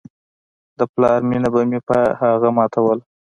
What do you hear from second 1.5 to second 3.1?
به مې په هغه ماتوله.